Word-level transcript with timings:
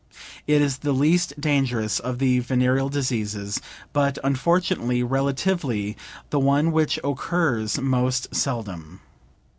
It 0.47 0.63
is 0.63 0.79
the 0.79 0.93
least 0.93 1.39
dangerous 1.39 1.99
of 1.99 2.17
the 2.17 2.39
venereal 2.39 2.89
diseases, 2.89 3.61
but 3.93 4.17
unfortunately, 4.23 5.03
relatively 5.03 5.95
the 6.31 6.39
one 6.39 6.71
which 6.71 6.97
occurs 7.03 7.79
most 7.79 8.33
seldom. 8.35 9.01